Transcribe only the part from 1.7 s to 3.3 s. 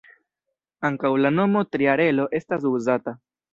""tria relo"" estas uzata.